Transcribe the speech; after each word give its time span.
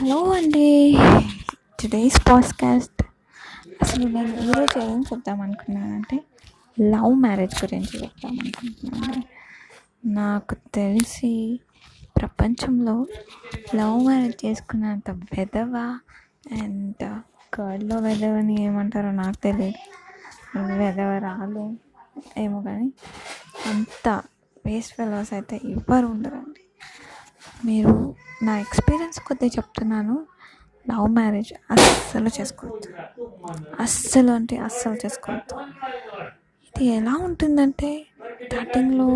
Hello 0.00 0.32
అండి. 0.32 0.96
Today's 1.80 2.20
podcast 2.30 3.02
అసలు 3.82 4.08
నేను 4.08 4.28
ఈరోజు 4.28 4.78
ఏం 4.78 5.00
చెప్దాం 5.00 5.40
అనుకున్నానంటే 5.40 6.24
లవ్ 6.80 7.14
మ్యారేజ్ 7.14 7.64
గురించి 7.64 8.02
చెప్దాం 8.02 8.38
అనుకుంటున్నాను 8.40 9.22
నాకు 10.08 10.56
తెలిసి 10.74 11.60
ప్రపంచంలో 12.16 13.06
లవ్ 13.74 14.04
మ్యారేజ్ 14.04 14.46
చేసుకున్నంత 14.46 15.10
వెధవ 15.10 15.98
అండ్ 16.52 17.04
గర్ల్లో 17.60 17.96
వెధవని 17.96 18.62
ఏమంటారో 18.62 19.10
నాకు 19.10 19.36
తెలియదు. 19.36 20.72
వెధవరాలు 20.72 21.76
ఏమో 22.36 22.62
కానీ 22.62 22.92
అంత 23.66 24.22
వేస్ట్ 24.66 24.94
ఫెలోస్ 24.94 25.32
అయితే 25.32 25.60
ఎవ్వరు 25.64 26.06
ఉండరండి. 26.06 26.60
మీరు 27.64 28.07
నా 28.46 28.52
ఎక్స్పీరియన్స్ 28.58 29.18
కొద్దిగా 29.28 29.50
చెప్తున్నాను. 29.56 30.16
లవ్ 30.90 31.08
మ్యారేజ్ 31.08 31.52
అస్సలు 31.74 32.30
చేసుకోవద్దు. 32.40 32.90
అస్సలు 33.84 34.30
అంటే 34.30 34.56
అస్సలు 34.56 34.98
చేసుకోవద్దు. 35.04 35.54
ఇది 36.68 36.86
ఎలా 36.98 37.14
ఉంటుందంటే 37.28 37.90
స్టార్టింగ్లో 38.44 39.08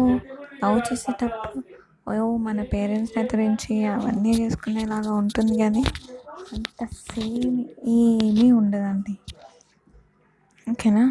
లవ్ 0.63 0.81
చేసేటప్పుడు 0.89 1.61
ఓ 2.09 2.37
మన 2.37 2.61
పేరెంట్స్ని 2.63 3.23
ఎదిరించి 3.25 3.75
అవన్నీ 3.87 4.33
చేసుకునేలాగా 4.41 5.13
ఉంటుంది 5.13 5.55
కానీ 5.59 5.85
అంత 6.55 6.85
సేమ్ 6.85 7.59
ఏమీ 7.99 8.49
ఉండదండి. 8.53 9.15
ఓకేనా? 10.71 11.05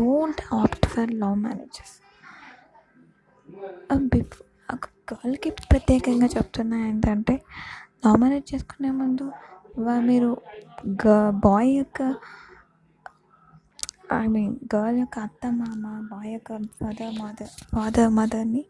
Don't 0.00 0.42
opt 0.54 0.86
for 0.86 1.12
love 1.22 1.36
marriages 1.44 1.94
before 4.14 4.47
గర్ల్కి 5.08 5.50
ప్రత్యేకంగా 5.70 6.28
చెప్తున్నా 6.36 6.78
ఏంటంటే 6.88 7.34
లవ్ 8.04 8.18
మ్యారేజ్ 8.20 8.48
చేసుకునే 8.52 8.90
ముందు 9.00 9.26
మీరు 10.08 10.30
గ 11.04 11.14
బాయ్ 11.44 11.70
యొక్క 11.76 12.00
ఐ 14.14 14.24
మీన్ 14.34 14.54
గర్ల్ 14.74 14.98
యొక్క 14.98 15.18
అత్త 15.18 15.46
మామ 15.58 15.86
బాయ్ 16.12 16.30
యొక్క 16.32 16.58
ఫాదర్ 16.78 17.14
మదర్ 17.20 17.52
ఫాదర్ 17.74 18.10
మదర్ని 18.10 18.62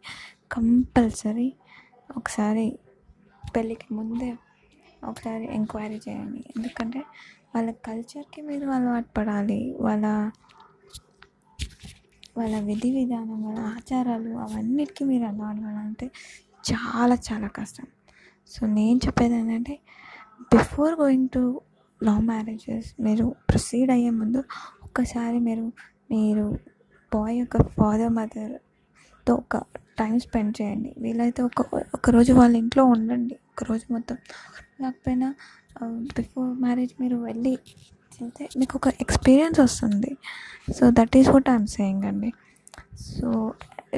కంపల్సరీ 0.50 1.48
ఒకసారి 2.17 2.67
పెళ్ళికి 3.45 3.89
ముందే 3.95 4.30
ఒకసారి 5.02 5.45
ఎంక్వైరీ 5.56 5.98
చేయండి. 6.06 6.41
ఎందుకంటే 6.56 7.00
వాళ్ళ 7.55 7.69
కల్చర్కి 7.86 8.41
మీరు 8.42 8.67
అలవాటు 8.70 9.11
పడాలి. 9.19 9.61
వాళ్ళ 9.80 10.06
వాళ్ళ 12.39 12.56
విధి 12.61 12.91
విధానం 12.91 13.39
వాళ్ళ 13.44 13.58
ఆచారాలు 13.58 14.33
అవన్నిటికీ 14.39 15.05
మీరు 15.05 15.25
అలవాటు 15.25 16.08
చాలా 16.70 17.17
చాలా 17.28 17.48
కష్టం. 17.48 17.86
సో 18.50 18.61
నేను 18.67 18.98
చెప్పేది 19.06 19.34
ఏంటంటే 19.34 19.75
before 20.41 20.95
going 21.00 21.28
to 21.34 21.42
love 22.00 22.22
marriages 22.22 22.89
మీరు 23.00 23.25
ప్రొసీడ్ 23.50 23.91
అయ్యే 23.91 24.11
ముందు 24.11 24.41
ఒక్కసారి 24.84 25.39
మీరు 25.39 25.64
మీరు 26.11 26.47
బాయ్ 27.12 27.36
యొక్క 27.39 27.56
ఫాదర్ 27.62 28.12
మదర్తో 28.12 29.34
ఒక 29.34 29.56
టైం 29.98 30.14
స్పెండ్ 30.19 30.55
చేయండి. 30.62 30.91
వీలైతే 30.98 31.42
ఒక 31.42 31.61
ఒకరోజు 31.95 32.33
వాళ్ళ 32.33 32.55
ఇంట్లో 32.56 32.84
ఉండండి. 32.84 33.36
ఒకరోజు 33.52 33.92
మొత్తం. 33.92 34.17
లేకపోయినా 34.80 35.28
um, 35.83 35.97
బిఫోర్ 36.17 36.50
మ్యారేజ్ 36.61 36.95
మీరు 37.00 37.17
వెళ్ళి 37.17 37.55
వెళ్తే 38.20 38.44
మీకు 38.61 38.74
ఒక 38.80 38.88
ఎక్స్పీరియన్స్ 39.05 39.58
వస్తుంది. 39.64 40.12
So 40.77 40.84
that 40.98 41.14
is 41.20 41.28
what 41.34 41.48
I'm 41.55 41.69
saying 41.77 42.05
అండి. 42.11 42.30
సో 43.11 43.28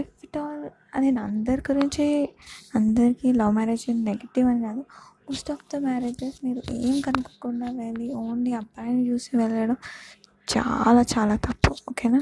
ఇఫ్ 0.00 0.12
ఇట్ 0.26 0.38
ఆల్ 0.42 0.64
నేను 1.04 1.20
అందరి 1.28 1.62
గురించి 1.70 2.06
అందరికీ 2.78 3.28
లవ్ 3.40 3.52
మ్యారేజ్ 3.58 3.86
నెగిటివ్ 4.10 4.46
అని 4.52 4.62
కాదు. 4.68 4.82
మోస్ట్ 5.26 5.50
ఆఫ్ 5.54 5.64
ద 5.72 5.78
మ్యారేజెస్ 5.86 6.38
మీరు 6.44 6.60
ఏం 6.86 6.96
కనుక్కోకుండా 7.06 7.68
వెళ్ళి 7.80 8.08
ఓన్లీ 8.24 8.52
అబ్బాయిని 8.60 9.02
చూసి 9.10 9.30
వెళ్ళడం 9.40 9.78
చాలా 10.48 11.02
చాలా 11.14 11.34
తప్పు. 11.46 11.72
ఓకేనా 11.90 12.20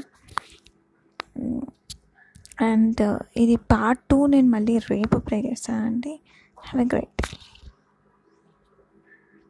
అండ్ 2.67 3.01
uh, 3.07 3.19
ఇది 3.43 3.55
పార్ట్ 3.71 4.01
టూ 4.11 4.17
నేను 4.33 4.49
మళ్ళీ 4.55 4.75
రేపు 4.91 5.17
ప్లే 5.27 5.37
చేస్తానండి. 5.47 6.13
Have 6.57 6.81
a 6.85 6.87
great 6.93 7.21